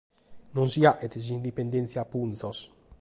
Non 0.55 0.67
si 0.71 0.79
faghet 0.85 1.13
s’indipendèntzia 1.23 1.99
a 2.03 2.09
pùngios. 2.11 2.59